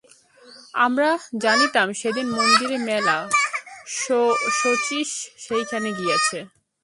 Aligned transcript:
আমরা 0.85 1.09
জানিতাম 1.41 1.87
সেদিন 1.93 2.27
মন্দিরে 2.37 2.77
মেলা, 2.87 3.17
শচীশ 4.59 5.09
সেইখানে 5.37 5.89
গিয়াছে। 5.93 6.39